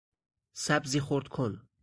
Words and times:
سبزی 0.53 0.99
خرد 0.99 1.27
کن 1.27 1.69